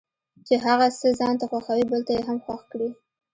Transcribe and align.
چې 0.47 0.53
هغه 0.65 0.87
څه 0.99 1.07
ځانته 1.19 1.45
خوښوي 1.49 1.85
بل 1.91 2.01
ته 2.07 2.11
یې 2.17 2.21
هم 2.27 2.37
خوښ 2.45 2.61
کړي. 2.71 2.89